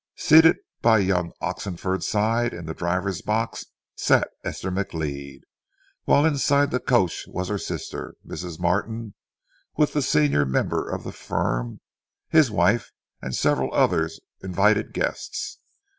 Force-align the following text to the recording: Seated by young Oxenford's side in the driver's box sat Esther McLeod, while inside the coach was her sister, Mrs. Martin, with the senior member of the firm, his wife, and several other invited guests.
Seated 0.15 0.57
by 0.81 0.97
young 0.97 1.31
Oxenford's 1.41 2.07
side 2.07 2.55
in 2.55 2.65
the 2.65 2.73
driver's 2.73 3.21
box 3.21 3.65
sat 3.95 4.31
Esther 4.43 4.71
McLeod, 4.71 5.41
while 6.05 6.25
inside 6.25 6.71
the 6.71 6.79
coach 6.79 7.25
was 7.27 7.49
her 7.49 7.59
sister, 7.59 8.15
Mrs. 8.25 8.59
Martin, 8.59 9.13
with 9.77 9.93
the 9.93 10.01
senior 10.01 10.43
member 10.43 10.89
of 10.89 11.03
the 11.03 11.11
firm, 11.13 11.81
his 12.29 12.49
wife, 12.49 12.89
and 13.21 13.35
several 13.35 13.71
other 13.75 14.09
invited 14.41 14.91
guests. 14.91 15.59